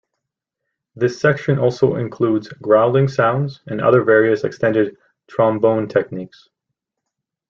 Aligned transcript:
This 0.95 1.21
section 1.21 1.59
also 1.59 1.95
includes 1.97 2.47
growling 2.53 3.07
sounds, 3.07 3.61
and 3.67 3.79
other 3.79 4.01
various 4.03 4.43
extended 4.43 4.97
trombone 5.27 5.87
techniques. 5.87 6.49